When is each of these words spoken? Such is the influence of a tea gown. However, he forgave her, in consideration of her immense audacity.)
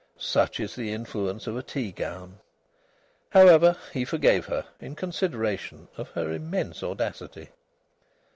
Such 0.17 0.59
is 0.59 0.73
the 0.75 0.91
influence 0.91 1.45
of 1.45 1.55
a 1.55 1.61
tea 1.61 1.91
gown. 1.91 2.39
However, 3.29 3.77
he 3.93 4.03
forgave 4.03 4.47
her, 4.47 4.65
in 4.79 4.95
consideration 4.95 5.89
of 5.95 6.09
her 6.15 6.31
immense 6.31 6.81
audacity.) 6.81 7.49